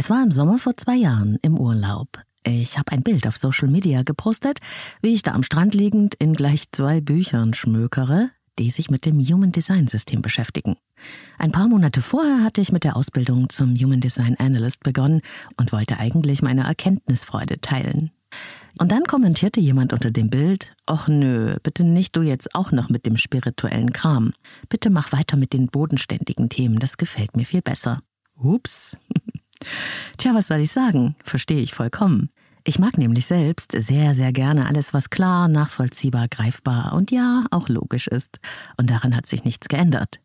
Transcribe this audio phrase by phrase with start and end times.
[0.00, 2.08] Es war im Sommer vor zwei Jahren im Urlaub.
[2.42, 4.58] Ich habe ein Bild auf Social Media gepostet,
[5.02, 9.20] wie ich da am Strand liegend in gleich zwei Büchern schmökere, die sich mit dem
[9.20, 10.78] Human Design System beschäftigen.
[11.36, 15.20] Ein paar Monate vorher hatte ich mit der Ausbildung zum Human Design Analyst begonnen
[15.58, 18.10] und wollte eigentlich meine Erkenntnisfreude teilen.
[18.78, 22.88] Und dann kommentierte jemand unter dem Bild, ach nö, bitte nicht du jetzt auch noch
[22.88, 24.32] mit dem spirituellen Kram.
[24.70, 28.00] Bitte mach weiter mit den bodenständigen Themen, das gefällt mir viel besser.
[28.34, 28.96] Ups.
[30.18, 31.16] Tja, was soll ich sagen?
[31.24, 32.30] Verstehe ich vollkommen.
[32.64, 37.68] Ich mag nämlich selbst sehr, sehr gerne alles, was klar, nachvollziehbar, greifbar und ja, auch
[37.68, 38.38] logisch ist.
[38.76, 40.20] Und daran hat sich nichts geändert.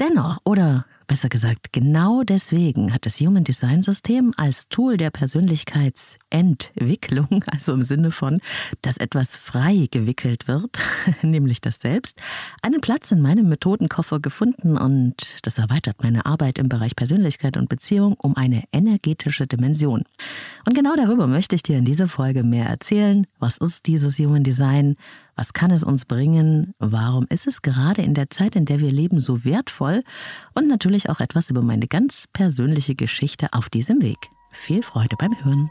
[0.00, 7.44] Dennoch, oder besser gesagt, genau deswegen hat das Human Design System als Tool der Persönlichkeitsentwicklung,
[7.46, 8.40] also im Sinne von,
[8.82, 10.78] dass etwas frei gewickelt wird,
[11.22, 12.18] nämlich das Selbst,
[12.62, 17.68] einen Platz in meinem Methodenkoffer gefunden und das erweitert meine Arbeit im Bereich Persönlichkeit und
[17.68, 20.02] Beziehung um eine energetische Dimension.
[20.66, 23.26] Und genau darüber möchte ich dir in dieser Folge mehr erzählen.
[23.38, 24.96] Was ist dieses Human Design?
[25.34, 26.74] Was kann es uns bringen?
[26.78, 30.04] Warum ist es gerade in der Zeit, in der wir leben, so wertvoll?
[30.54, 34.18] Und natürlich auch etwas über meine ganz persönliche Geschichte auf diesem Weg.
[34.52, 35.70] Viel Freude beim Hören.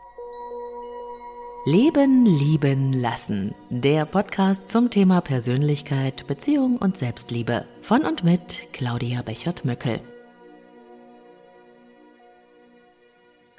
[1.66, 3.54] Leben, lieben, lassen.
[3.70, 7.66] Der Podcast zum Thema Persönlichkeit, Beziehung und Selbstliebe.
[7.84, 10.02] Von und mit Claudia Bechert-Möckel.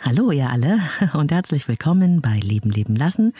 [0.01, 0.81] Hallo ihr alle
[1.13, 3.35] und herzlich willkommen bei Leben leben lassen,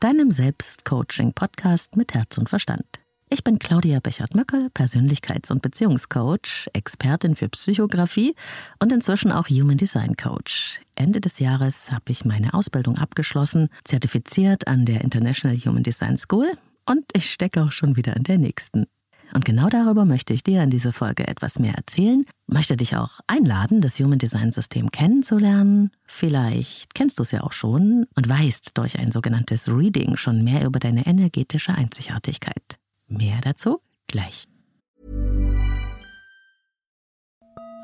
[0.00, 2.97] deinem Selbstcoaching-Podcast mit Herz und Verstand.
[3.30, 8.34] Ich bin Claudia Bechert-Möckel, Persönlichkeits- und Beziehungscoach, Expertin für Psychografie
[8.78, 10.80] und inzwischen auch Human Design Coach.
[10.94, 16.50] Ende des Jahres habe ich meine Ausbildung abgeschlossen, zertifiziert an der International Human Design School
[16.86, 18.86] und ich stecke auch schon wieder in der nächsten.
[19.34, 23.20] Und genau darüber möchte ich dir in dieser Folge etwas mehr erzählen, möchte dich auch
[23.26, 25.90] einladen, das Human Design System kennenzulernen.
[26.06, 30.64] Vielleicht kennst du es ja auch schon und weißt durch ein sogenanntes Reading schon mehr
[30.64, 32.78] über deine energetische Einzigartigkeit.
[33.08, 34.44] Mehr dazu gleich.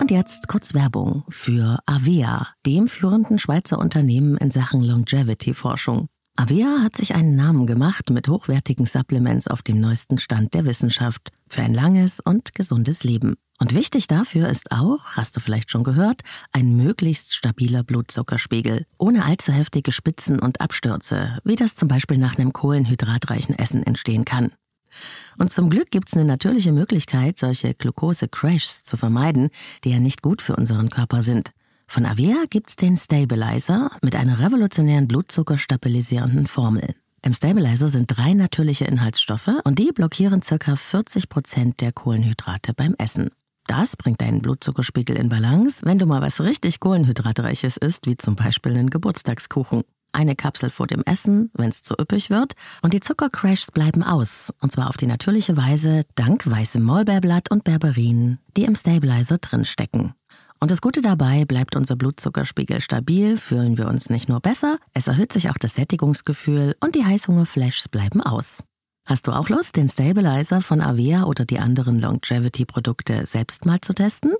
[0.01, 6.09] Und jetzt kurz Werbung für Avea, dem führenden Schweizer Unternehmen in Sachen Longevity-Forschung.
[6.37, 11.31] Avea hat sich einen Namen gemacht mit hochwertigen Supplements auf dem neuesten Stand der Wissenschaft
[11.47, 13.37] für ein langes und gesundes Leben.
[13.61, 19.25] Und wichtig dafür ist auch, hast du vielleicht schon gehört, ein möglichst stabiler Blutzuckerspiegel, ohne
[19.25, 24.51] allzu heftige Spitzen und Abstürze, wie das zum Beispiel nach einem kohlenhydratreichen Essen entstehen kann.
[25.39, 29.51] Und zum Glück gibt es eine natürliche Möglichkeit, solche Glucose-Crashs zu vermeiden,
[29.85, 31.53] die ja nicht gut für unseren Körper sind.
[31.87, 36.95] Von Avea gibt's den Stabilizer mit einer revolutionären blutzuckerstabilisierenden Formel.
[37.23, 40.77] Im Stabilizer sind drei natürliche Inhaltsstoffe und die blockieren ca.
[40.77, 43.31] 40 Prozent der Kohlenhydrate beim Essen.
[43.67, 48.37] Das bringt deinen Blutzuckerspiegel in Balance, wenn du mal was richtig Kohlenhydratreiches isst, wie zum
[48.37, 49.85] Beispiel einen Geburtstagskuchen.
[50.15, 52.53] Eine Kapsel vor dem Essen, wenn es zu üppig wird,
[52.83, 57.65] und die Zuckercrashs bleiben aus, und zwar auf die natürliche Weise dank weißem Maulbeerblatt und
[57.65, 60.15] Berberin, die im Stabilizer drinstecken.
[60.61, 65.09] Und das Gute dabei, bleibt unser Blutzuckerspiegel stabil, fühlen wir uns nicht nur besser, es
[65.09, 68.59] erhöht sich auch das Sättigungsgefühl und die Heißhungerflashs bleiben aus.
[69.07, 73.93] Hast du auch Lust, den Stabilizer von Avea oder die anderen Longevity-Produkte selbst mal zu
[73.93, 74.33] testen?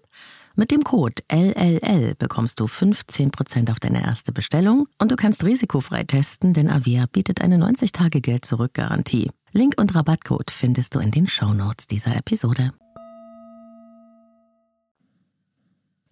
[0.57, 6.05] Mit dem Code LLL bekommst du 15% auf deine erste Bestellung und du kannst risikofrei
[6.05, 9.33] testen, denn Avea bietet eine 90-Tage-Geld-Zurück-Garantie.
[9.51, 12.71] Link und Rabattcode findest du in den Shownotes dieser Episode.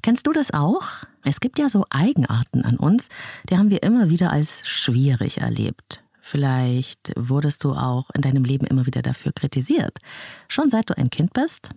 [0.03, 0.83] Kennst du das auch?
[1.23, 3.11] Es gibt ja so Eigenarten an uns,
[3.49, 6.03] die haben wir immer wieder als schwierig erlebt.
[6.21, 9.99] Vielleicht wurdest du auch in deinem Leben immer wieder dafür kritisiert.
[10.49, 11.71] Schon seit du ein Kind bist?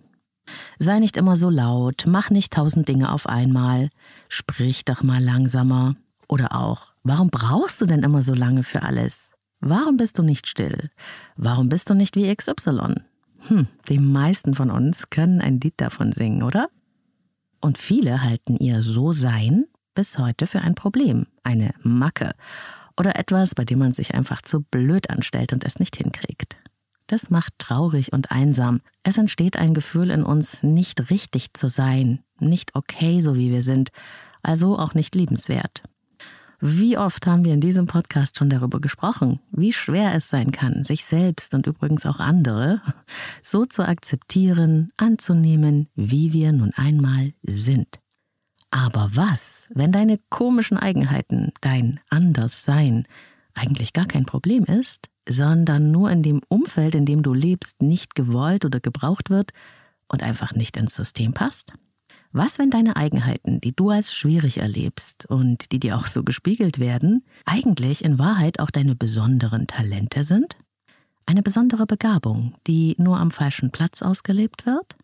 [0.78, 3.90] Sei nicht immer so laut, mach nicht tausend Dinge auf einmal,
[4.28, 5.96] sprich doch mal langsamer.
[6.28, 9.30] Oder auch, warum brauchst du denn immer so lange für alles?
[9.60, 10.90] Warum bist du nicht still?
[11.36, 12.94] Warum bist du nicht wie XY?
[13.48, 16.68] Hm, die meisten von uns können ein Lied davon singen, oder?
[17.60, 22.34] Und viele halten ihr So-Sein bis heute für ein Problem, eine Macke
[22.98, 26.56] oder etwas, bei dem man sich einfach zu blöd anstellt und es nicht hinkriegt.
[27.06, 28.80] Das macht traurig und einsam.
[29.02, 33.62] Es entsteht ein Gefühl in uns, nicht richtig zu sein, nicht okay, so wie wir
[33.62, 33.90] sind,
[34.42, 35.82] also auch nicht liebenswert.
[36.58, 40.82] Wie oft haben wir in diesem Podcast schon darüber gesprochen, wie schwer es sein kann,
[40.82, 42.80] sich selbst und übrigens auch andere
[43.42, 48.00] so zu akzeptieren, anzunehmen, wie wir nun einmal sind.
[48.70, 53.06] Aber was, wenn deine komischen Eigenheiten, dein Anderssein,
[53.54, 58.14] eigentlich gar kein Problem ist, sondern nur in dem Umfeld, in dem du lebst, nicht
[58.14, 59.52] gewollt oder gebraucht wird
[60.08, 61.72] und einfach nicht ins System passt?
[62.32, 66.78] Was, wenn deine Eigenheiten, die du als schwierig erlebst und die dir auch so gespiegelt
[66.78, 70.56] werden, eigentlich in Wahrheit auch deine besonderen Talente sind?
[71.24, 74.96] Eine besondere Begabung, die nur am falschen Platz ausgelebt wird?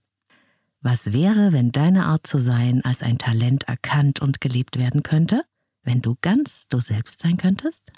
[0.82, 5.44] Was wäre, wenn deine Art zu sein als ein Talent erkannt und gelebt werden könnte?
[5.84, 7.92] Wenn du ganz du selbst sein könntest?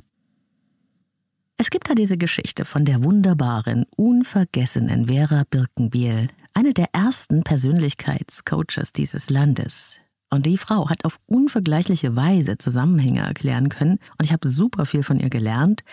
[1.57, 8.93] Es gibt da diese Geschichte von der wunderbaren, unvergessenen Vera Birkenbiel, eine der ersten Persönlichkeitscoaches
[8.93, 10.01] dieses Landes.
[10.31, 15.05] Und die Frau hat auf unvergleichliche Weise Zusammenhänge erklären können und ich habe super viel
[15.05, 15.85] von ihr gelernt.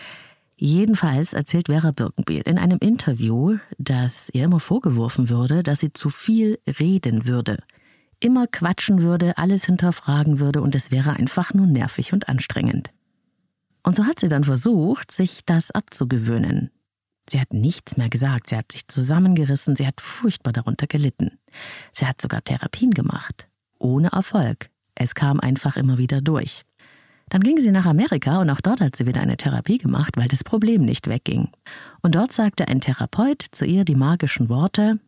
[0.56, 6.10] Jedenfalls erzählt Vera Birkenbiel in einem Interview, dass ihr immer vorgeworfen würde, dass sie zu
[6.10, 7.58] viel reden würde,
[8.18, 12.90] immer quatschen würde, alles hinterfragen würde und es wäre einfach nur nervig und anstrengend.
[13.82, 16.70] Und so hat sie dann versucht, sich das abzugewöhnen.
[17.28, 21.38] Sie hat nichts mehr gesagt, sie hat sich zusammengerissen, sie hat furchtbar darunter gelitten.
[21.92, 23.48] Sie hat sogar Therapien gemacht.
[23.78, 24.70] Ohne Erfolg.
[24.94, 26.62] Es kam einfach immer wieder durch.
[27.28, 30.28] Dann ging sie nach Amerika und auch dort hat sie wieder eine Therapie gemacht, weil
[30.28, 31.48] das Problem nicht wegging.
[32.02, 34.98] Und dort sagte ein Therapeut zu ihr die magischen Worte,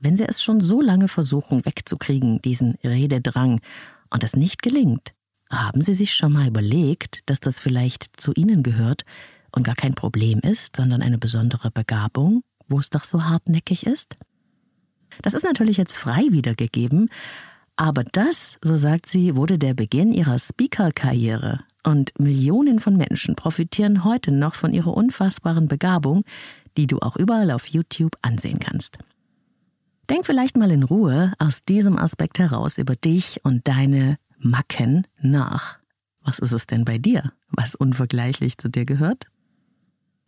[0.00, 3.60] wenn Sie es schon so lange versuchen wegzukriegen, diesen Rededrang,
[4.10, 5.13] und es nicht gelingt,
[5.50, 9.04] haben Sie sich schon mal überlegt, dass das vielleicht zu Ihnen gehört
[9.52, 14.16] und gar kein Problem ist, sondern eine besondere Begabung, wo es doch so hartnäckig ist?
[15.22, 17.08] Das ist natürlich jetzt frei wiedergegeben,
[17.76, 21.60] aber das, so sagt sie, wurde der Beginn ihrer Speaker-Karriere.
[21.82, 26.24] Und Millionen von Menschen profitieren heute noch von ihrer unfassbaren Begabung,
[26.76, 28.98] die du auch überall auf YouTube ansehen kannst.
[30.08, 35.78] Denk vielleicht mal in Ruhe aus diesem Aspekt heraus über dich und deine Macken nach.
[36.22, 39.28] Was ist es denn bei dir, was unvergleichlich zu dir gehört?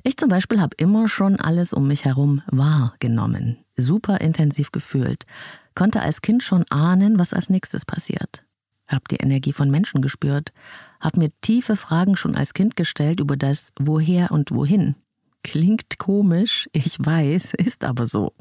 [0.02, 5.26] Ich zum Beispiel habe immer schon alles um mich herum wahrgenommen, super intensiv gefühlt,
[5.74, 8.42] konnte als Kind schon ahnen, was als nächstes passiert.
[8.88, 10.52] Hab die Energie von Menschen gespürt,
[10.98, 14.94] hab mir tiefe Fragen schon als Kind gestellt über das Woher und Wohin.
[15.42, 18.32] Klingt komisch, ich weiß, ist aber so.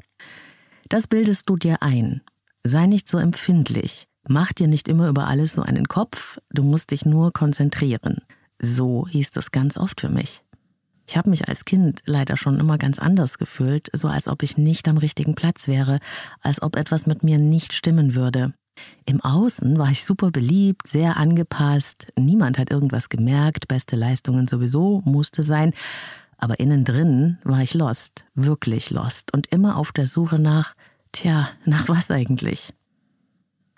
[0.88, 2.22] Das bildest du dir ein.
[2.64, 4.08] Sei nicht so empfindlich.
[4.28, 8.22] Mach dir nicht immer über alles so einen Kopf, du musst dich nur konzentrieren.
[8.60, 10.42] So hieß das ganz oft für mich.
[11.06, 14.58] Ich habe mich als Kind leider schon immer ganz anders gefühlt, so als ob ich
[14.58, 16.00] nicht am richtigen Platz wäre,
[16.40, 18.52] als ob etwas mit mir nicht stimmen würde.
[19.04, 25.02] Im Außen war ich super beliebt, sehr angepasst, niemand hat irgendwas gemerkt, beste Leistungen sowieso
[25.04, 25.72] musste sein,
[26.36, 30.74] aber innen drin war ich lost, wirklich lost und immer auf der Suche nach,
[31.12, 32.74] tja, nach was eigentlich?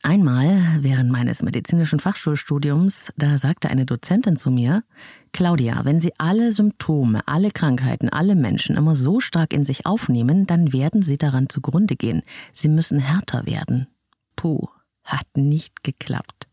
[0.02, 4.84] Einmal während meines medizinischen Fachschulstudiums, da sagte eine Dozentin zu mir,
[5.32, 10.46] Claudia, wenn Sie alle Symptome, alle Krankheiten, alle Menschen immer so stark in sich aufnehmen,
[10.46, 12.22] dann werden Sie daran zugrunde gehen.
[12.52, 13.88] Sie müssen härter werden.
[14.36, 14.68] Puh,
[15.02, 16.46] hat nicht geklappt.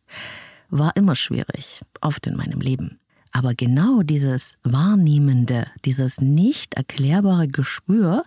[0.70, 3.00] War immer schwierig, oft in meinem Leben.
[3.32, 8.24] Aber genau dieses Wahrnehmende, dieses nicht erklärbare Gespür,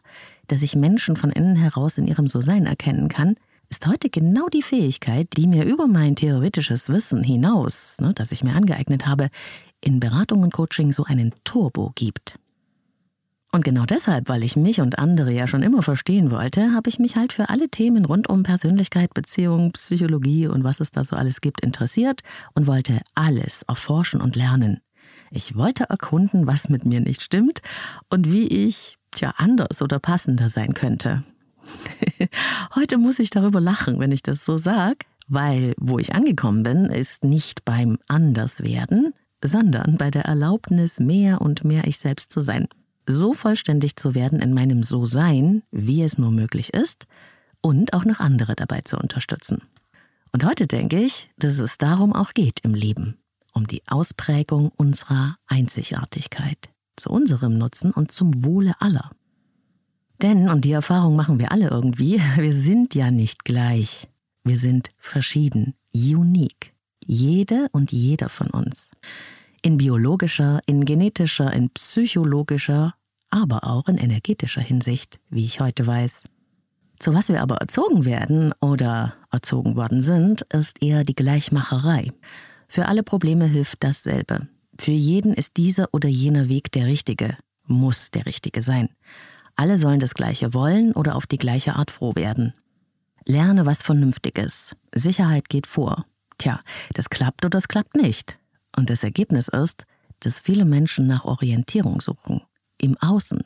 [0.46, 3.34] dass ich Menschen von innen heraus in ihrem So-Sein erkennen kann,
[3.68, 8.42] ist heute genau die Fähigkeit, die mir über mein theoretisches Wissen hinaus, ne, das ich
[8.42, 9.28] mir angeeignet habe,
[9.80, 12.38] in Beratung und Coaching so einen Turbo gibt.
[13.50, 16.98] Und genau deshalb, weil ich mich und andere ja schon immer verstehen wollte, habe ich
[16.98, 21.16] mich halt für alle Themen rund um Persönlichkeit, Beziehung, Psychologie und was es da so
[21.16, 22.20] alles gibt interessiert
[22.54, 24.80] und wollte alles erforschen und lernen.
[25.30, 27.60] Ich wollte erkunden, was mit mir nicht stimmt
[28.10, 31.24] und wie ich, tja, anders oder passender sein könnte.
[32.74, 36.86] Heute muss ich darüber lachen, wenn ich das so sage, weil wo ich angekommen bin,
[36.86, 39.12] ist nicht beim Anderswerden,
[39.44, 42.68] sondern bei der Erlaubnis, mehr und mehr ich selbst zu sein.
[43.06, 47.06] So vollständig zu werden in meinem So-Sein, wie es nur möglich ist,
[47.60, 49.62] und auch noch andere dabei zu unterstützen.
[50.32, 53.16] Und heute denke ich, dass es darum auch geht im Leben,
[53.52, 59.10] um die Ausprägung unserer Einzigartigkeit, zu unserem Nutzen und zum Wohle aller.
[60.22, 64.08] Denn, und die Erfahrung machen wir alle irgendwie, wir sind ja nicht gleich.
[64.44, 66.72] Wir sind verschieden, unique.
[67.04, 68.90] Jede und jeder von uns.
[69.62, 72.94] In biologischer, in genetischer, in psychologischer,
[73.30, 76.22] aber auch in energetischer Hinsicht, wie ich heute weiß.
[76.98, 82.10] Zu was wir aber erzogen werden oder erzogen worden sind, ist eher die Gleichmacherei.
[82.66, 84.48] Für alle Probleme hilft dasselbe.
[84.78, 88.90] Für jeden ist dieser oder jener Weg der richtige, muss der richtige sein.
[89.58, 92.54] Alle sollen das Gleiche wollen oder auf die gleiche Art froh werden.
[93.24, 94.76] Lerne was Vernünftiges.
[94.94, 96.04] Sicherheit geht vor.
[96.38, 96.60] Tja,
[96.94, 98.38] das klappt oder das klappt nicht.
[98.76, 99.84] Und das Ergebnis ist,
[100.20, 102.40] dass viele Menschen nach Orientierung suchen.
[102.80, 103.42] Im Außen,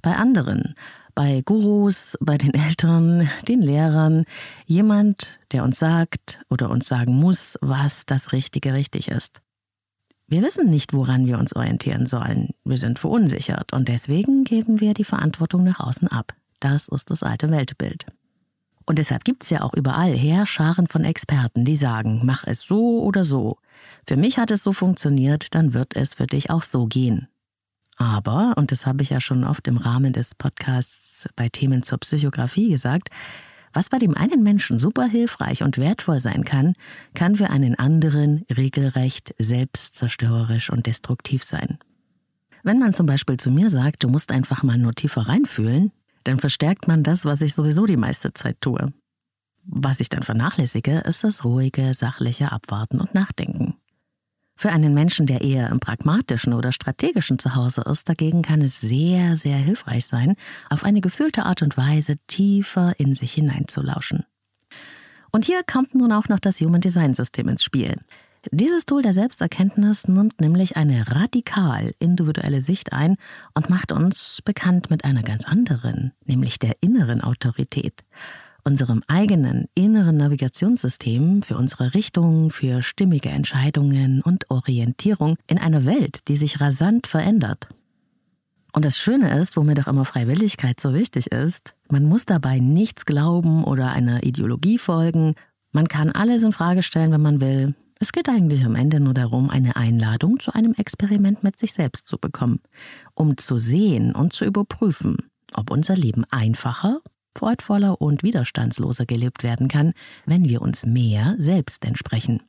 [0.00, 0.74] bei anderen,
[1.14, 4.24] Bei Gurus, bei den Eltern, den Lehrern,
[4.64, 9.42] jemand, der uns sagt oder uns sagen muss, was das Richtige richtig ist.
[10.30, 12.50] Wir wissen nicht, woran wir uns orientieren sollen.
[12.64, 16.34] Wir sind verunsichert und deswegen geben wir die Verantwortung nach außen ab.
[16.60, 18.06] Das ist das alte Weltbild.
[18.86, 23.02] Und deshalb gibt es ja auch überall Heerscharen von Experten, die sagen, mach es so
[23.02, 23.56] oder so.
[24.06, 27.26] Für mich hat es so funktioniert, dann wird es für dich auch so gehen.
[27.96, 31.98] Aber, und das habe ich ja schon oft im Rahmen des Podcasts bei Themen zur
[31.98, 33.10] Psychografie gesagt,
[33.72, 36.74] was bei dem einen Menschen super hilfreich und wertvoll sein kann,
[37.14, 41.78] kann für einen anderen regelrecht selbstzerstörerisch und destruktiv sein.
[42.62, 45.92] Wenn man zum Beispiel zu mir sagt, du musst einfach mal nur tiefer reinfühlen,
[46.24, 48.92] dann verstärkt man das, was ich sowieso die meiste Zeit tue.
[49.64, 53.79] Was ich dann vernachlässige, ist das ruhige, sachliche Abwarten und Nachdenken.
[54.60, 59.38] Für einen Menschen, der eher im pragmatischen oder strategischen Zuhause ist, dagegen kann es sehr,
[59.38, 60.36] sehr hilfreich sein,
[60.68, 64.26] auf eine gefühlte Art und Weise tiefer in sich hineinzulauschen.
[65.32, 67.96] Und hier kommt nun auch noch das Human Design System ins Spiel.
[68.50, 73.16] Dieses Tool der Selbsterkenntnis nimmt nämlich eine radikal individuelle Sicht ein
[73.54, 78.04] und macht uns bekannt mit einer ganz anderen, nämlich der inneren Autorität
[78.64, 86.28] unserem eigenen inneren Navigationssystem für unsere Richtung, für stimmige Entscheidungen und Orientierung in einer Welt,
[86.28, 87.68] die sich rasant verändert.
[88.72, 92.60] Und das Schöne ist, wo mir doch immer Freiwilligkeit so wichtig ist, man muss dabei
[92.60, 95.34] nichts glauben oder einer Ideologie folgen.
[95.72, 97.74] Man kann alles in Frage stellen, wenn man will.
[97.98, 102.06] Es geht eigentlich am Ende nur darum, eine Einladung zu einem Experiment mit sich selbst
[102.06, 102.60] zu bekommen,
[103.14, 105.16] um zu sehen und zu überprüfen,
[105.54, 107.00] ob unser Leben einfacher
[107.36, 109.92] freudvoller und widerstandsloser gelebt werden kann,
[110.26, 112.42] wenn wir uns mehr selbst entsprechen.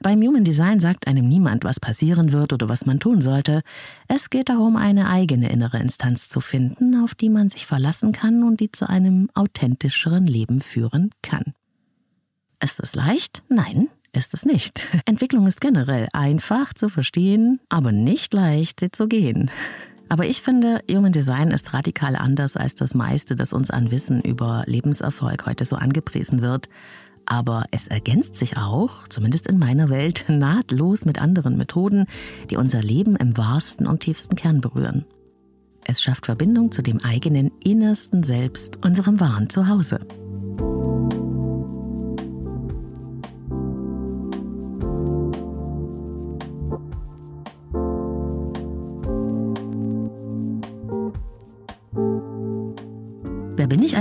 [0.00, 3.62] Beim Human Design sagt einem niemand, was passieren wird oder was man tun sollte.
[4.08, 8.42] Es geht darum, eine eigene innere Instanz zu finden, auf die man sich verlassen kann
[8.42, 11.54] und die zu einem authentischeren Leben führen kann.
[12.62, 13.42] Ist es leicht?
[13.48, 14.86] Nein, ist es nicht.
[15.06, 19.50] Entwicklung ist generell einfach zu verstehen, aber nicht leicht, sie zu gehen.
[20.08, 24.20] Aber ich finde, Human Design ist radikal anders als das meiste, das uns an Wissen
[24.20, 26.68] über Lebenserfolg heute so angepriesen wird.
[27.26, 32.06] Aber es ergänzt sich auch, zumindest in meiner Welt, nahtlos mit anderen Methoden,
[32.50, 35.04] die unser Leben im wahrsten und tiefsten Kern berühren.
[35.84, 40.00] Es schafft Verbindung zu dem eigenen innersten Selbst, unserem wahren Zuhause.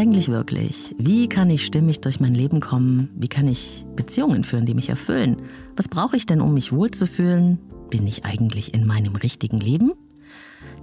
[0.06, 0.94] Eigentlich wirklich?
[1.00, 3.10] Wie kann ich stimmig durch mein Leben kommen?
[3.16, 5.38] Wie kann ich Beziehungen führen, die mich erfüllen?
[5.76, 7.58] Was brauche ich denn, um mich wohlzufühlen?
[7.90, 9.94] Bin ich eigentlich in meinem richtigen Leben?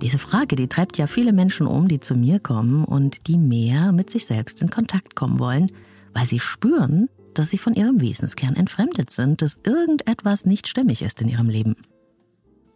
[0.01, 3.93] Diese Frage, die treibt ja viele Menschen um, die zu mir kommen und die mehr
[3.93, 5.71] mit sich selbst in Kontakt kommen wollen,
[6.13, 11.23] weil sie spüren, dass sie von ihrem Wesenskern entfremdet sind, dass irgendetwas nicht stimmig ist
[11.23, 11.77] in ihrem Leben.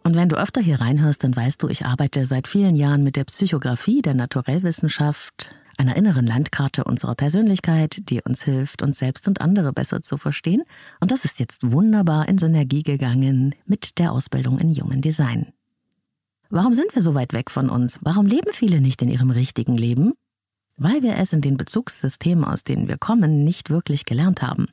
[0.05, 3.17] Und wenn du öfter hier reinhörst, dann weißt du, ich arbeite seit vielen Jahren mit
[3.17, 9.41] der Psychografie, der Naturellwissenschaft, einer inneren Landkarte unserer Persönlichkeit, die uns hilft, uns selbst und
[9.41, 10.63] andere besser zu verstehen.
[10.99, 15.53] Und das ist jetzt wunderbar in Synergie gegangen mit der Ausbildung in Human Design.
[16.49, 17.99] Warum sind wir so weit weg von uns?
[18.01, 20.13] Warum leben viele nicht in ihrem richtigen Leben?
[20.77, 24.67] Weil wir es in den Bezugssystemen, aus denen wir kommen, nicht wirklich gelernt haben.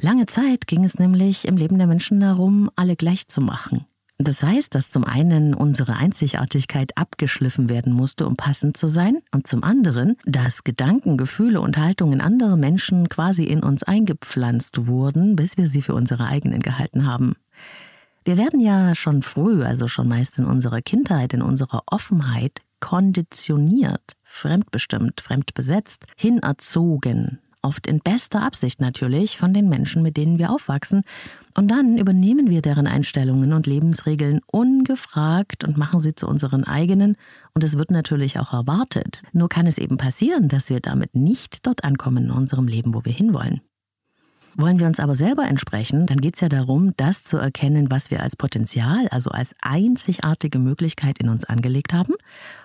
[0.00, 3.86] Lange Zeit ging es nämlich im Leben der Menschen darum, alle gleich zu machen.
[4.18, 9.46] Das heißt, dass zum einen unsere Einzigartigkeit abgeschliffen werden musste, um passend zu sein, und
[9.48, 15.56] zum anderen, dass Gedanken, Gefühle und Haltungen anderer Menschen quasi in uns eingepflanzt wurden, bis
[15.56, 17.34] wir sie für unsere eigenen gehalten haben.
[18.24, 24.16] Wir werden ja schon früh, also schon meist in unserer Kindheit, in unserer Offenheit, konditioniert,
[24.22, 31.02] fremdbestimmt, fremdbesetzt, hinerzogen, oft in bester Absicht natürlich, von den Menschen, mit denen wir aufwachsen.
[31.56, 37.16] Und dann übernehmen wir deren Einstellungen und Lebensregeln ungefragt und machen sie zu unseren eigenen.
[37.54, 39.22] Und es wird natürlich auch erwartet.
[39.32, 43.04] Nur kann es eben passieren, dass wir damit nicht dort ankommen in unserem Leben, wo
[43.04, 43.60] wir hinwollen.
[44.56, 48.12] Wollen wir uns aber selber entsprechen, dann geht es ja darum, das zu erkennen, was
[48.12, 52.14] wir als Potenzial, also als einzigartige Möglichkeit in uns angelegt haben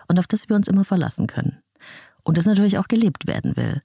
[0.08, 1.58] und auf das wir uns immer verlassen können.
[2.24, 3.82] Und das natürlich auch gelebt werden will.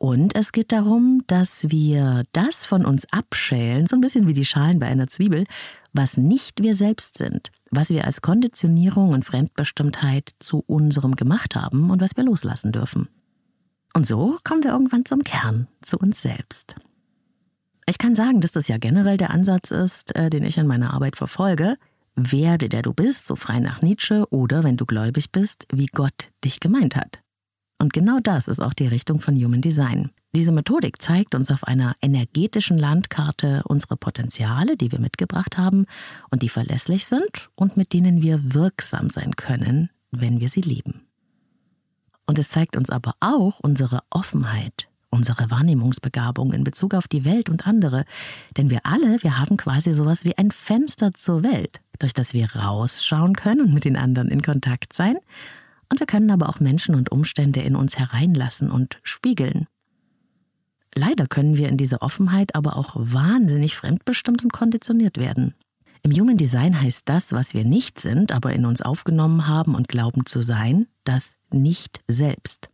[0.00, 4.46] Und es geht darum, dass wir das von uns abschälen, so ein bisschen wie die
[4.46, 5.44] Schalen bei einer Zwiebel,
[5.92, 11.90] was nicht wir selbst sind, was wir als Konditionierung und Fremdbestimmtheit zu unserem gemacht haben
[11.90, 13.10] und was wir loslassen dürfen.
[13.92, 16.76] Und so kommen wir irgendwann zum Kern, zu uns selbst.
[17.84, 20.94] Ich kann sagen, dass das ja generell der Ansatz ist, äh, den ich in meiner
[20.94, 21.76] Arbeit verfolge.
[22.16, 26.30] Werde der du bist, so frei nach Nietzsche, oder wenn du gläubig bist, wie Gott
[26.42, 27.20] dich gemeint hat.
[27.80, 30.10] Und genau das ist auch die Richtung von Human Design.
[30.34, 35.86] Diese Methodik zeigt uns auf einer energetischen Landkarte unsere Potenziale, die wir mitgebracht haben
[36.30, 41.06] und die verlässlich sind und mit denen wir wirksam sein können, wenn wir sie lieben.
[42.26, 47.48] Und es zeigt uns aber auch unsere Offenheit, unsere Wahrnehmungsbegabung in Bezug auf die Welt
[47.48, 48.04] und andere.
[48.58, 52.54] Denn wir alle, wir haben quasi sowas wie ein Fenster zur Welt, durch das wir
[52.54, 55.16] rausschauen können und mit den anderen in Kontakt sein
[55.90, 59.66] und wir können aber auch Menschen und Umstände in uns hereinlassen und spiegeln.
[60.94, 65.54] Leider können wir in dieser Offenheit aber auch wahnsinnig fremdbestimmt und konditioniert werden.
[66.02, 69.88] Im Human Design heißt das, was wir nicht sind, aber in uns aufgenommen haben und
[69.88, 72.70] glauben zu sein, das nicht selbst.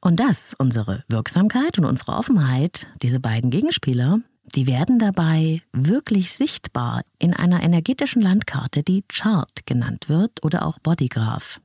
[0.00, 4.20] Und das, unsere Wirksamkeit und unsere Offenheit, diese beiden Gegenspieler,
[4.54, 10.78] die werden dabei wirklich sichtbar in einer energetischen Landkarte, die Chart genannt wird oder auch
[10.78, 11.60] Bodygraph.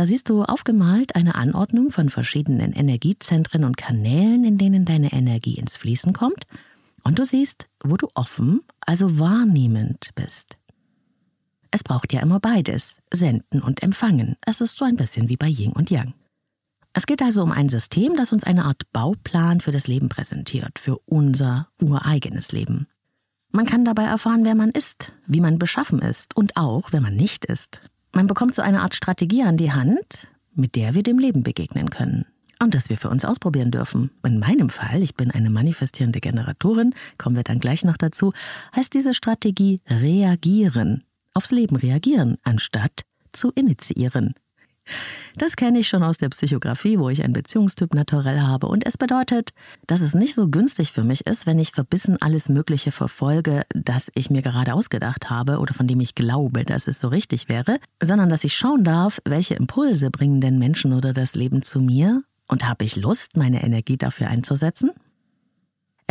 [0.00, 5.58] Da siehst du aufgemalt eine Anordnung von verschiedenen Energiezentren und Kanälen, in denen deine Energie
[5.58, 6.46] ins Fließen kommt.
[7.04, 10.56] Und du siehst, wo du offen, also wahrnehmend bist.
[11.70, 14.36] Es braucht ja immer beides, senden und empfangen.
[14.40, 16.14] Es ist so ein bisschen wie bei Yin und Yang.
[16.94, 20.78] Es geht also um ein System, das uns eine Art Bauplan für das Leben präsentiert,
[20.78, 22.86] für unser ureigenes Leben.
[23.52, 27.16] Man kann dabei erfahren, wer man ist, wie man beschaffen ist und auch, wer man
[27.16, 27.82] nicht ist.
[28.12, 31.90] Man bekommt so eine Art Strategie an die Hand, mit der wir dem Leben begegnen
[31.90, 32.26] können.
[32.62, 34.10] Und das wir für uns ausprobieren dürfen.
[34.22, 38.32] In meinem Fall, ich bin eine manifestierende Generatorin, kommen wir dann gleich noch dazu,
[38.76, 41.04] heißt diese Strategie reagieren.
[41.32, 43.02] Aufs Leben reagieren, anstatt
[43.32, 44.34] zu initiieren.
[45.36, 48.66] Das kenne ich schon aus der Psychografie, wo ich ein Beziehungstyp naturell habe.
[48.66, 49.50] Und es bedeutet,
[49.86, 54.10] dass es nicht so günstig für mich ist, wenn ich verbissen alles Mögliche verfolge, das
[54.14, 57.78] ich mir gerade ausgedacht habe oder von dem ich glaube, dass es so richtig wäre,
[58.02, 62.22] sondern dass ich schauen darf, welche Impulse bringen denn Menschen oder das Leben zu mir
[62.48, 64.90] und habe ich Lust, meine Energie dafür einzusetzen?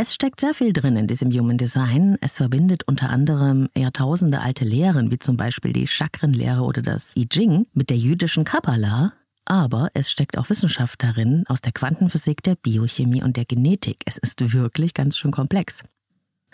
[0.01, 2.17] Es steckt sehr viel drin in diesem Human Design.
[2.21, 7.27] Es verbindet unter anderem Jahrtausende alte Lehren, wie zum Beispiel die Chakrenlehre oder das I
[7.27, 9.11] Ching, mit der jüdischen Kabbalah.
[9.43, 13.97] Aber es steckt auch Wissenschaft darin aus der Quantenphysik, der Biochemie und der Genetik.
[14.05, 15.83] Es ist wirklich ganz schön komplex.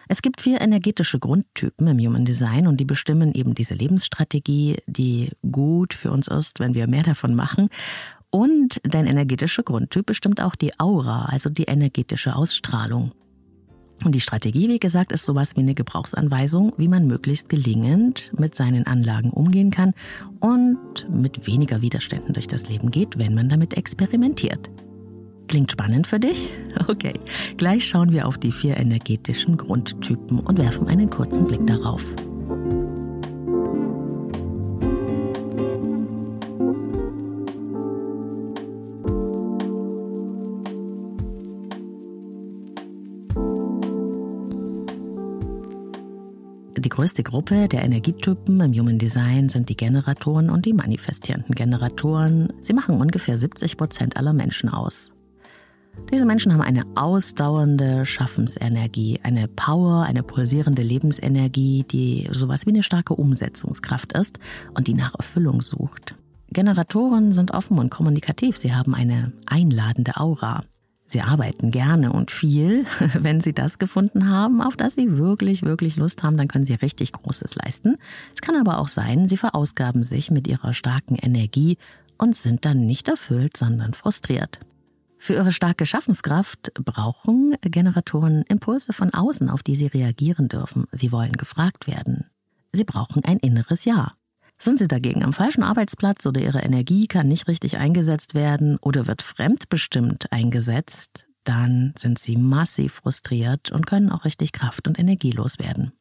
[0.07, 5.29] Es gibt vier energetische Grundtypen im Human Design und die bestimmen eben diese Lebensstrategie, die
[5.51, 7.69] gut für uns ist, wenn wir mehr davon machen.
[8.31, 13.11] Und dein energetischer Grundtyp bestimmt auch die Aura, also die energetische Ausstrahlung.
[14.03, 18.53] Und die Strategie, wie gesagt, ist sowas wie eine Gebrauchsanweisung, wie man möglichst gelingend mit
[18.53, 19.93] seinen Anlagen umgehen kann
[20.39, 24.69] und mit weniger Widerständen durch das Leben geht, wenn man damit experimentiert.
[25.47, 26.57] Klingt spannend für dich?
[26.87, 27.13] Okay,
[27.55, 32.03] gleich schauen wir auf die vier energetischen Grundtypen und werfen einen kurzen Blick darauf.
[46.77, 52.51] Die größte Gruppe der Energietypen im Human Design sind die Generatoren und die manifestierenden Generatoren.
[52.59, 55.13] Sie machen ungefähr 70 Prozent aller Menschen aus.
[56.11, 62.83] Diese Menschen haben eine ausdauernde Schaffensenergie, eine Power, eine pulsierende Lebensenergie, die sowas wie eine
[62.83, 64.37] starke Umsetzungskraft ist
[64.73, 66.15] und die nach Erfüllung sucht.
[66.49, 70.63] Generatoren sind offen und kommunikativ, sie haben eine einladende Aura.
[71.07, 72.85] Sie arbeiten gerne und viel.
[73.13, 76.73] Wenn Sie das gefunden haben, auf das Sie wirklich, wirklich Lust haben, dann können Sie
[76.73, 77.97] richtig Großes leisten.
[78.33, 81.77] Es kann aber auch sein, Sie verausgaben sich mit Ihrer starken Energie
[82.17, 84.59] und sind dann nicht erfüllt, sondern frustriert.
[85.17, 90.85] Für ihre starke Schaffenskraft brauchen Generatoren Impulse von außen, auf die sie reagieren dürfen.
[90.91, 92.29] Sie wollen gefragt werden.
[92.73, 94.13] Sie brauchen ein inneres Ja.
[94.57, 99.05] Sind Sie dagegen am falschen Arbeitsplatz oder Ihre Energie kann nicht richtig eingesetzt werden oder
[99.07, 105.59] wird fremdbestimmt eingesetzt, dann sind Sie massiv frustriert und können auch richtig kraft- und energielos
[105.59, 105.91] werden.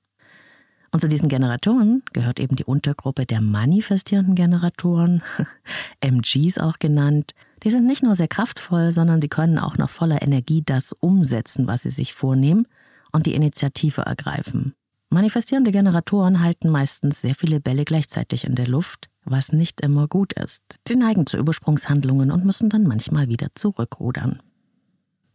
[0.94, 5.24] Und zu diesen Generatoren gehört eben die Untergruppe der manifestierenden Generatoren,
[6.00, 7.32] MGs auch genannt.
[7.64, 11.66] Die sind nicht nur sehr kraftvoll, sondern sie können auch noch voller Energie das umsetzen,
[11.66, 12.68] was sie sich vornehmen
[13.10, 14.76] und die Initiative ergreifen.
[15.14, 20.32] Manifestierende Generatoren halten meistens sehr viele Bälle gleichzeitig in der Luft, was nicht immer gut
[20.32, 20.64] ist.
[20.88, 24.42] Sie neigen zu Übersprungshandlungen und müssen dann manchmal wieder zurückrudern.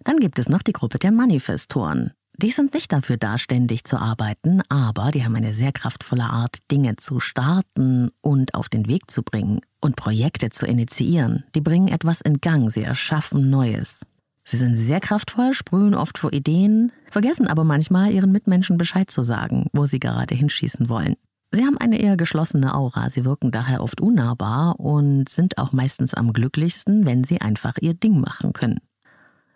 [0.03, 2.11] Dann gibt es noch die Gruppe der Manifestoren.
[2.35, 6.57] Die sind nicht dafür da, ständig zu arbeiten, aber die haben eine sehr kraftvolle Art,
[6.71, 11.45] Dinge zu starten und auf den Weg zu bringen und Projekte zu initiieren.
[11.55, 14.01] Die bringen etwas in Gang, sie erschaffen Neues.
[14.49, 19.21] Sie sind sehr kraftvoll, sprühen oft vor Ideen, vergessen aber manchmal ihren Mitmenschen Bescheid zu
[19.21, 21.13] sagen, wo sie gerade hinschießen wollen.
[21.51, 26.15] Sie haben eine eher geschlossene Aura, sie wirken daher oft unnahbar und sind auch meistens
[26.15, 28.79] am glücklichsten, wenn sie einfach ihr Ding machen können.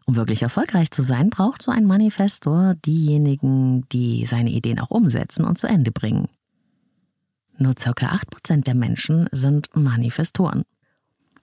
[0.06, 5.43] Um wirklich erfolgreich zu sein, braucht so ein Manifestor diejenigen, die seine Ideen auch umsetzen
[5.43, 6.27] und zu Ende bringen.
[7.58, 7.89] Nur ca.
[7.89, 10.65] 8% der Menschen sind Manifestoren.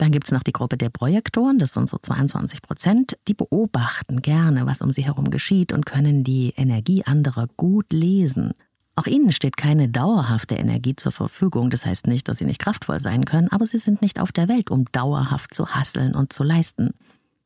[0.00, 3.18] Dann gibt es noch die Gruppe der Projektoren, das sind so 22 Prozent.
[3.28, 8.54] Die beobachten gerne, was um sie herum geschieht und können die Energie anderer gut lesen.
[8.96, 11.68] Auch ihnen steht keine dauerhafte Energie zur Verfügung.
[11.68, 14.48] Das heißt nicht, dass sie nicht kraftvoll sein können, aber sie sind nicht auf der
[14.48, 16.94] Welt, um dauerhaft zu hasseln und zu leisten.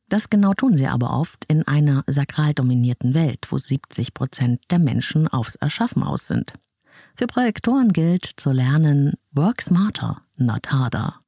[0.07, 4.79] Das genau tun sie aber oft in einer sakral dominierten Welt, wo 70 Prozent der
[4.79, 6.53] Menschen aufs Erschaffen aus sind.
[7.17, 11.19] Für Projektoren gilt zu lernen, work smarter, not harder.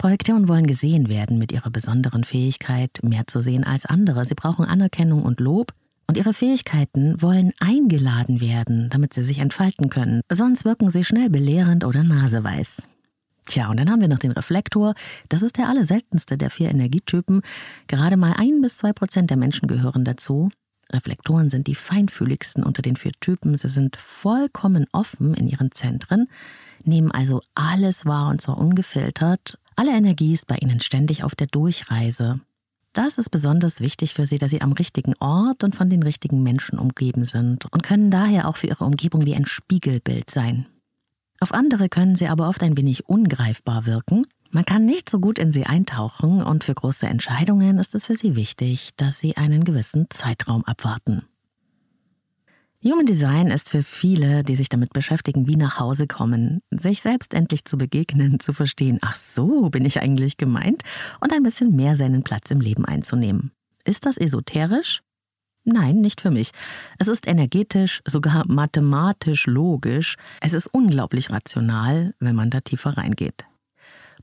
[0.00, 4.24] Projektoren wollen gesehen werden mit ihrer besonderen Fähigkeit, mehr zu sehen als andere.
[4.24, 5.74] Sie brauchen Anerkennung und Lob
[6.06, 10.22] und ihre Fähigkeiten wollen eingeladen werden, damit sie sich entfalten können.
[10.30, 12.78] Sonst wirken sie schnell belehrend oder naseweiß.
[13.44, 14.94] Tja, und dann haben wir noch den Reflektor.
[15.28, 17.42] Das ist der allerseltenste der vier Energietypen.
[17.86, 20.48] Gerade mal ein bis zwei Prozent der Menschen gehören dazu.
[20.90, 23.54] Reflektoren sind die feinfühligsten unter den vier Typen.
[23.54, 26.28] Sie sind vollkommen offen in ihren Zentren,
[26.86, 29.58] nehmen also alles wahr und zwar ungefiltert.
[29.76, 32.40] Alle Energie ist bei ihnen ständig auf der Durchreise.
[32.92, 36.42] Das ist besonders wichtig für sie, dass sie am richtigen Ort und von den richtigen
[36.42, 40.66] Menschen umgeben sind und können daher auch für ihre Umgebung wie ein Spiegelbild sein.
[41.38, 44.26] Auf andere können sie aber oft ein wenig ungreifbar wirken.
[44.50, 48.16] Man kann nicht so gut in sie eintauchen und für große Entscheidungen ist es für
[48.16, 51.22] sie wichtig, dass sie einen gewissen Zeitraum abwarten.
[52.82, 57.34] Human Design ist für viele, die sich damit beschäftigen, wie nach Hause kommen, sich selbst
[57.34, 60.82] endlich zu begegnen, zu verstehen, ach so bin ich eigentlich gemeint,
[61.20, 63.52] und ein bisschen mehr seinen Platz im Leben einzunehmen.
[63.84, 65.02] Ist das esoterisch?
[65.64, 66.52] Nein, nicht für mich.
[66.98, 70.16] Es ist energetisch, sogar mathematisch logisch.
[70.40, 73.44] Es ist unglaublich rational, wenn man da tiefer reingeht.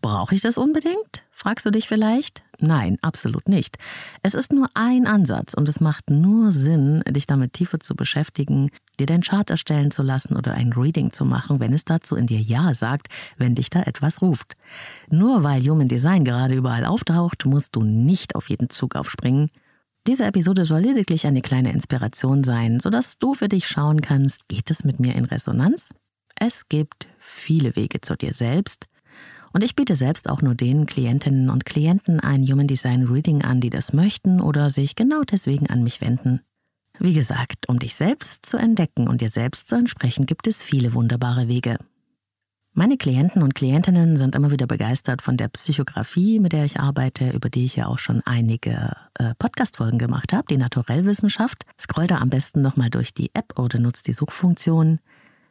[0.02, 1.24] Brauche ich das unbedingt?
[1.32, 2.44] Fragst du dich vielleicht?
[2.60, 3.78] Nein, absolut nicht.
[4.24, 8.70] Es ist nur ein Ansatz und es macht nur Sinn, dich damit tiefer zu beschäftigen,
[9.00, 12.26] dir dein Chart erstellen zu lassen oder ein Reading zu machen, wenn es dazu in
[12.26, 13.08] dir Ja sagt,
[13.38, 14.56] wenn dich da etwas ruft.
[15.10, 19.50] Nur weil Human Design gerade überall auftaucht, musst du nicht auf jeden Zug aufspringen.
[20.08, 24.72] Diese Episode soll lediglich eine kleine Inspiration sein, sodass du für dich schauen kannst, geht
[24.72, 25.90] es mit mir in Resonanz?
[26.40, 28.86] Es gibt viele Wege zu dir selbst,
[29.54, 33.62] und ich biete selbst auch nur den Klientinnen und Klienten ein Human Design Reading an,
[33.62, 36.42] die das möchten oder sich genau deswegen an mich wenden.
[37.00, 40.94] Wie gesagt, um dich selbst zu entdecken und dir selbst zu entsprechen, gibt es viele
[40.94, 41.78] wunderbare Wege.
[42.74, 47.32] Meine Klienten und Klientinnen sind immer wieder begeistert von der Psychografie, mit der ich arbeite,
[47.32, 51.64] über die ich ja auch schon einige äh, Podcast-Folgen gemacht habe, die Naturellwissenschaft.
[51.80, 55.00] Scroll da am besten nochmal durch die App oder nutzt die Suchfunktion.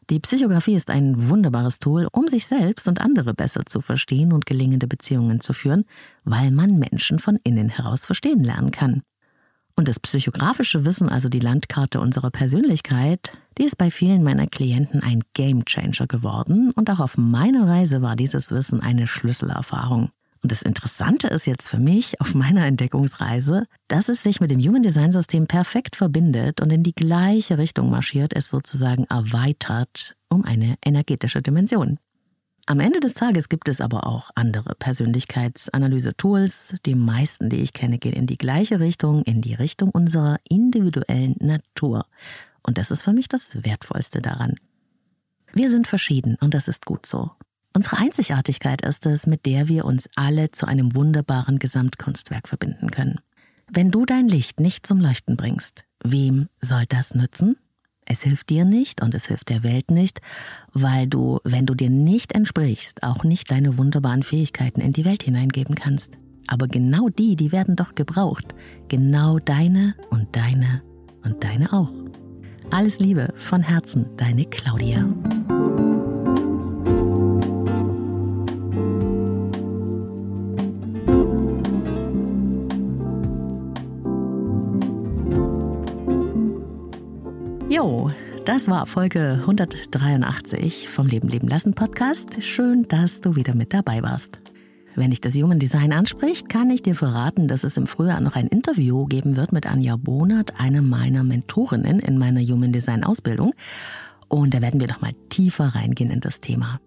[0.09, 4.47] Die Psychografie ist ein wunderbares Tool, um sich selbst und andere besser zu verstehen und
[4.47, 5.85] gelingende Beziehungen zu führen,
[6.23, 9.03] weil man Menschen von innen heraus verstehen lernen kann.
[9.75, 15.03] Und das psychografische Wissen, also die Landkarte unserer Persönlichkeit, die ist bei vielen meiner Klienten
[15.03, 20.11] ein Gamechanger geworden und auch auf meiner Reise war dieses Wissen eine Schlüsselerfahrung.
[20.47, 24.61] Und das Interessante ist jetzt für mich auf meiner Entdeckungsreise, dass es sich mit dem
[24.61, 30.45] Human Design System perfekt verbindet und in die gleiche Richtung marschiert, es sozusagen erweitert um
[30.45, 31.99] eine energetische Dimension.
[32.65, 36.77] Am Ende des Tages gibt es aber auch andere Persönlichkeitsanalyse-Tools.
[36.87, 41.35] Die meisten, die ich kenne, gehen in die gleiche Richtung, in die Richtung unserer individuellen
[41.41, 42.07] Natur.
[42.63, 44.55] Und das ist für mich das Wertvollste daran.
[45.55, 47.33] Wir sind verschieden und das ist gut so.
[47.77, 53.21] Unsere Einzigartigkeit ist es, mit der wir uns alle zu einem wunderbaren Gesamtkunstwerk verbinden können.
[53.71, 57.59] Wenn du dein Licht nicht zum Leuchten bringst, wem soll das nützen?
[58.07, 60.23] Es hilft dir nicht und es hilft der Welt nicht,
[60.73, 65.25] weil du, wenn du dir nicht entsprichst, auch nicht deine wunderbaren Fähigkeiten in die Welt
[65.25, 66.17] hineingeben kannst.
[66.47, 68.55] Aber genau die, die werden doch gebraucht.
[68.89, 70.81] Genau deine und deine
[71.25, 71.93] und deine auch.
[72.71, 75.07] Alles Liebe von Herzen, deine Claudia.
[88.47, 92.41] Das war Folge 183 vom Leben leben lassen Podcast.
[92.45, 94.39] Schön, dass du wieder mit dabei warst.
[94.95, 98.37] Wenn dich das Human Design anspricht, kann ich dir verraten, dass es im Frühjahr noch
[98.37, 103.53] ein Interview geben wird mit Anja Bonert, einer meiner Mentorinnen in meiner Human Design Ausbildung.
[104.29, 106.79] Und da werden wir doch mal tiefer reingehen in das Thema.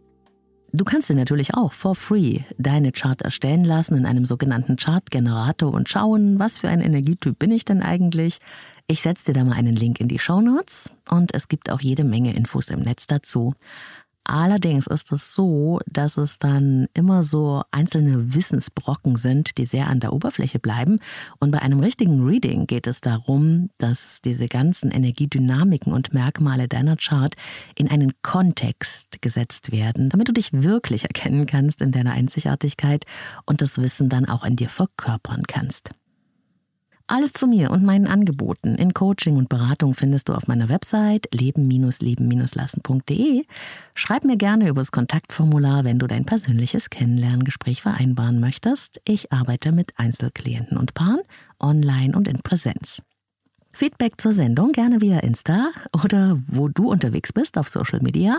[0.72, 5.74] Du kannst dir natürlich auch for free deine Chart erstellen lassen in einem sogenannten Chart-Generator
[5.74, 8.39] und schauen, was für ein Energietyp bin ich denn eigentlich?
[8.91, 11.80] Ich setze dir da mal einen Link in die Show Notes und es gibt auch
[11.80, 13.54] jede Menge Infos im Netz dazu.
[14.23, 19.99] Allerdings ist es so, dass es dann immer so einzelne Wissensbrocken sind, die sehr an
[19.99, 20.97] der Oberfläche bleiben.
[21.39, 26.97] Und bei einem richtigen Reading geht es darum, dass diese ganzen Energiedynamiken und Merkmale deiner
[26.97, 27.36] Chart
[27.75, 33.06] in einen Kontext gesetzt werden, damit du dich wirklich erkennen kannst in deiner Einzigartigkeit
[33.45, 35.91] und das Wissen dann auch in dir verkörpern kannst.
[37.10, 41.28] Alles zu mir und meinen Angeboten in Coaching und Beratung findest du auf meiner Website
[41.34, 43.45] leben-leben-lassen.de.
[43.95, 49.02] Schreib mir gerne übers Kontaktformular, wenn du dein persönliches Kennenlerngespräch vereinbaren möchtest.
[49.06, 51.22] Ich arbeite mit Einzelklienten und Paaren,
[51.60, 53.02] online und in Präsenz.
[53.74, 55.72] Feedback zur Sendung gerne via Insta
[56.04, 58.38] oder wo du unterwegs bist auf Social Media.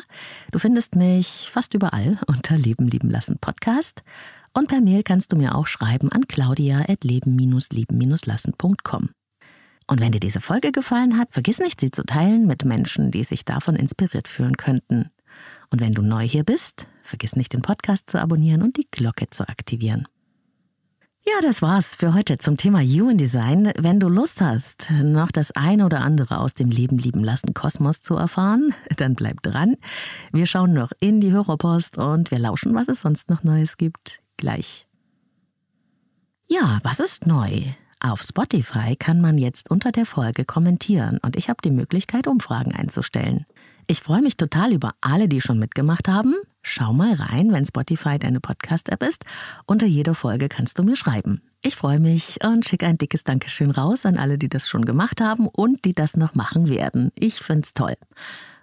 [0.52, 4.04] Du findest mich fast überall unter Leben lieben lassen Podcast.
[4.52, 9.10] Und per Mail kannst du mir auch schreiben an claudia.leben-lieben-lassen.com.
[9.86, 13.24] Und wenn dir diese Folge gefallen hat, vergiss nicht, sie zu teilen mit Menschen, die
[13.24, 15.10] sich davon inspiriert fühlen könnten.
[15.70, 19.30] Und wenn du neu hier bist, vergiss nicht, den Podcast zu abonnieren und die Glocke
[19.30, 20.08] zu aktivieren.
[21.26, 23.72] Ja, das war's für heute zum Thema Human Design.
[23.78, 28.00] Wenn du Lust hast, noch das eine oder andere aus dem Leben lieben lassen Kosmos
[28.00, 29.76] zu erfahren, dann bleib dran.
[30.32, 34.22] Wir schauen noch in die Hörerpost und wir lauschen, was es sonst noch Neues gibt
[34.40, 34.88] gleich.
[36.48, 37.62] Ja, was ist neu?
[38.00, 42.74] Auf Spotify kann man jetzt unter der Folge kommentieren und ich habe die Möglichkeit, Umfragen
[42.74, 43.46] einzustellen.
[43.86, 46.34] Ich freue mich total über alle, die schon mitgemacht haben.
[46.62, 49.24] Schau mal rein, wenn Spotify deine Podcast-App ist.
[49.66, 51.42] Unter jeder Folge kannst du mir schreiben.
[51.62, 55.20] Ich freue mich und schicke ein dickes Dankeschön raus an alle, die das schon gemacht
[55.20, 57.12] haben und die das noch machen werden.
[57.16, 57.94] Ich finde es toll.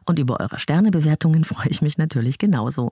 [0.05, 2.91] Und über eure Sternebewertungen freue ich mich natürlich genauso.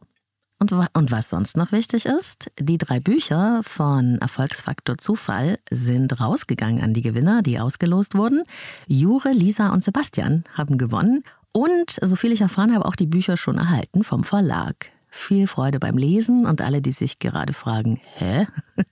[0.57, 6.81] Und, und was sonst noch wichtig ist, die drei Bücher von Erfolgsfaktor Zufall sind rausgegangen
[6.81, 8.43] an die Gewinner, die ausgelost wurden.
[8.87, 11.23] Jure, Lisa und Sebastian haben gewonnen.
[11.51, 14.91] Und soviel ich erfahren habe, auch die Bücher schon erhalten vom Verlag.
[15.17, 18.47] Viel Freude beim Lesen und alle, die sich gerade fragen, hä?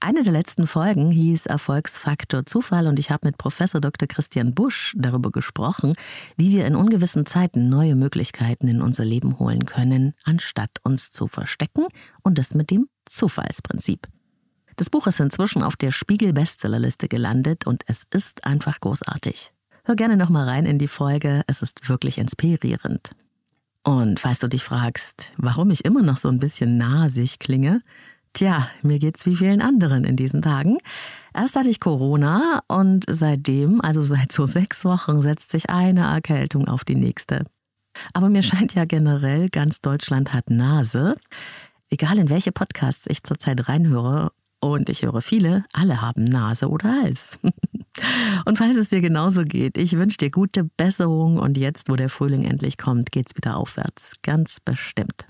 [0.00, 4.06] Eine der letzten Folgen hieß Erfolgsfaktor Zufall und ich habe mit Professor Dr.
[4.06, 5.94] Christian Busch darüber gesprochen,
[6.36, 11.26] wie wir in ungewissen Zeiten neue Möglichkeiten in unser Leben holen können, anstatt uns zu
[11.26, 11.86] verstecken
[12.22, 14.06] und das mit dem Zufallsprinzip.
[14.76, 19.52] Das Buch ist inzwischen auf der Spiegel Bestsellerliste gelandet und es ist einfach großartig.
[19.82, 23.10] Hör gerne noch mal rein in die Folge, es ist wirklich inspirierend.
[23.84, 27.82] Und falls du dich fragst, warum ich immer noch so ein bisschen nasig klinge,
[28.32, 30.78] tja, mir geht's wie vielen anderen in diesen Tagen.
[31.34, 36.66] Erst hatte ich Corona und seitdem, also seit so sechs Wochen, setzt sich eine Erkältung
[36.66, 37.44] auf die nächste.
[38.12, 41.14] Aber mir scheint ja generell, ganz Deutschland hat Nase.
[41.90, 44.32] Egal in welche Podcasts ich zurzeit reinhöre,
[44.64, 47.38] und ich höre viele, alle haben Nase oder Hals.
[48.44, 52.08] Und falls es dir genauso geht, ich wünsche dir gute Besserung und jetzt, wo der
[52.08, 54.14] Frühling endlich kommt, geht's wieder aufwärts.
[54.22, 55.26] Ganz bestimmt.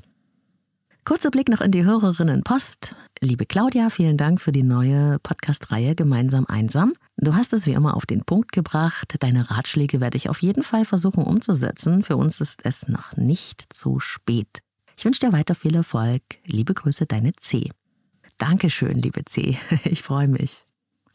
[1.05, 2.97] Kurzer Blick noch in die Hörerinnenpost.
[3.21, 6.95] Liebe Claudia, vielen Dank für die neue Podcast-Reihe Gemeinsam einsam.
[7.19, 9.15] Du hast es wie immer auf den Punkt gebracht.
[9.21, 12.05] Deine Ratschläge werde ich auf jeden Fall versuchen umzusetzen.
[12.05, 14.61] Für uns ist es noch nicht zu spät.
[14.97, 16.23] Ich wünsche dir weiter viel Erfolg.
[16.47, 17.69] Liebe Grüße, deine C.
[18.39, 19.59] Dankeschön, liebe C.
[19.85, 20.64] Ich freue mich.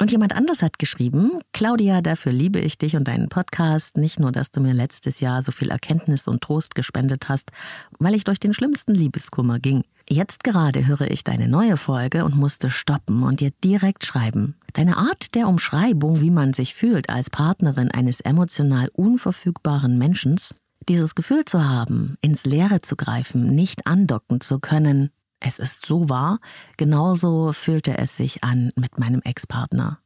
[0.02, 3.98] Und jemand anders hat geschrieben, Claudia, dafür liebe ich dich und deinen Podcast.
[3.98, 7.52] Nicht nur, dass du mir letztes Jahr so viel Erkenntnis und Trost gespendet hast,
[8.00, 9.84] weil ich durch den schlimmsten Liebeskummer ging.
[10.10, 14.56] Jetzt gerade höre ich deine neue Folge und musste stoppen und dir direkt schreiben.
[14.74, 20.40] Deine Art der Umschreibung, wie man sich fühlt als Partnerin eines emotional unverfügbaren Menschen,
[20.88, 26.10] dieses Gefühl zu haben, ins Leere zu greifen, nicht andocken zu können, es ist so
[26.10, 26.40] wahr,
[26.78, 30.00] genauso fühlte es sich an mit meinem Ex-Partner.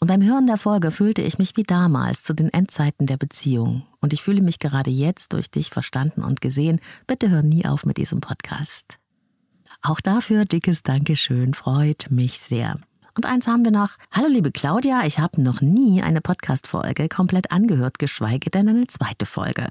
[0.00, 3.86] Und beim Hören der Folge fühlte ich mich wie damals zu den Endzeiten der Beziehung.
[4.00, 6.80] Und ich fühle mich gerade jetzt durch dich verstanden und gesehen.
[7.06, 8.98] Bitte hör nie auf mit diesem Podcast.
[9.82, 12.78] Auch dafür dickes Dankeschön, freut mich sehr.
[13.16, 13.90] Und eins haben wir noch.
[14.10, 19.24] Hallo liebe Claudia, ich habe noch nie eine Podcast-Folge komplett angehört, geschweige denn eine zweite
[19.24, 19.68] Folge.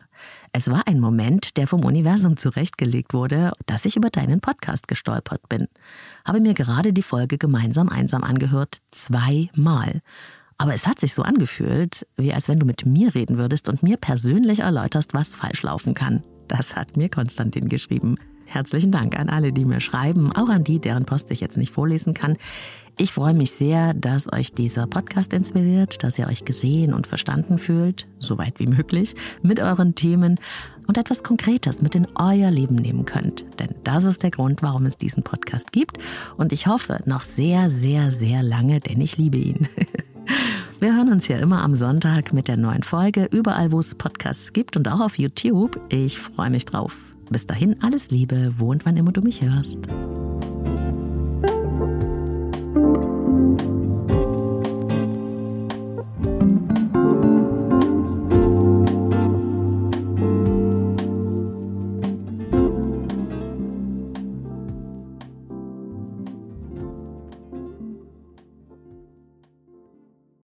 [0.54, 5.50] Es war ein Moment, der vom Universum zurechtgelegt wurde, dass ich über deinen Podcast gestolpert
[5.50, 5.68] bin.
[6.26, 10.00] Habe mir gerade die Folge gemeinsam einsam angehört, zweimal.
[10.58, 13.84] Aber es hat sich so angefühlt, wie als wenn du mit mir reden würdest und
[13.84, 16.24] mir persönlich erläuterst, was falsch laufen kann.
[16.48, 18.16] Das hat mir Konstantin geschrieben.
[18.46, 21.72] Herzlichen Dank an alle, die mir schreiben, auch an die, deren Post ich jetzt nicht
[21.72, 22.38] vorlesen kann.
[22.96, 27.58] Ich freue mich sehr, dass euch dieser Podcast inspiriert, dass ihr euch gesehen und verstanden
[27.58, 30.40] fühlt, so weit wie möglich, mit euren Themen
[30.88, 33.46] und etwas Konkretes mit in euer Leben nehmen könnt.
[33.60, 35.98] Denn das ist der Grund, warum es diesen Podcast gibt.
[36.38, 39.68] Und ich hoffe noch sehr, sehr, sehr lange, denn ich liebe ihn.
[40.80, 44.54] Wir hören uns ja immer am Sonntag mit der neuen Folge, überall wo es Podcasts
[44.54, 45.80] gibt und auch auf YouTube.
[45.90, 46.96] Ich freue mich drauf.
[47.34, 49.80] Bis dahin alles Liebe, wo und wann immer du mich hörst.